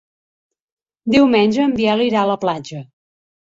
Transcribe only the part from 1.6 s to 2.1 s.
en Biel